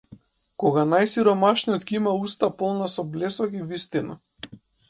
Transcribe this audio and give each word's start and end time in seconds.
Кога 0.63 0.85
најсиромашниот 0.93 1.87
ќе 1.91 1.99
има 2.01 2.15
уста 2.29 2.51
полна 2.63 2.91
со 2.97 3.09
блесок 3.15 3.57
и 3.61 3.65
вистина. 3.75 4.21